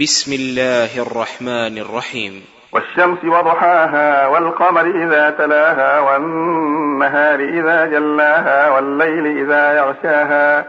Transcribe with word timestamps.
بسم 0.00 0.32
الله 0.32 1.02
الرحمن 1.02 1.78
الرحيم. 1.78 2.44
والشمس 2.72 3.24
وضحاها 3.24 4.26
والقمر 4.26 4.86
إذا 4.86 5.30
تلاها 5.30 6.00
والنهار 6.00 7.40
إذا 7.40 7.86
جلاها 7.86 8.70
والليل 8.70 9.26
إذا 9.26 9.76
يغشاها 9.76 10.64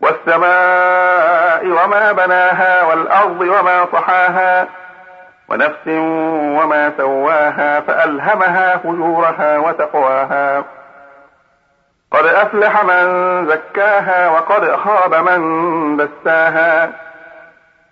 والسماء 0.00 1.66
وما 1.66 2.12
بناها 2.12 2.84
والأرض 2.84 3.40
وما 3.40 3.84
طحاها 3.84 4.68
ونفس 5.48 5.86
وما 6.58 6.92
سواها 6.96 7.80
فألهمها 7.80 8.76
فجورها 8.76 9.58
وتقواها. 9.58 10.64
قد 12.12 12.26
أفلح 12.26 12.84
من 12.84 13.06
زكاها 13.48 14.28
وقد 14.28 14.76
خاب 14.76 15.14
من 15.14 15.96
دساها 15.96 17.09